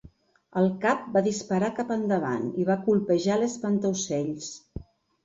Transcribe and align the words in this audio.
El 0.59 0.67
cap 0.85 1.01
va 1.17 1.21
disparar 1.27 1.69
cap 1.79 1.91
endavant 1.95 2.47
i 2.63 2.65
va 2.71 2.79
colpejar 2.87 3.37
l'espantaocells. 3.43 4.49